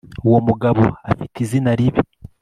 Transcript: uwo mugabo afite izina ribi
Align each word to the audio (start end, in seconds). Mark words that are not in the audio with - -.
uwo 0.27 0.39
mugabo 0.47 0.83
afite 1.09 1.35
izina 1.45 1.71
ribi 1.79 2.01